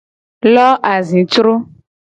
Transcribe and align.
Lo 0.53 0.67
azicro. 0.95 1.53